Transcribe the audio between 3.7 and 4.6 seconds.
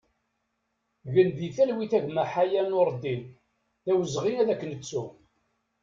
d awezɣi ad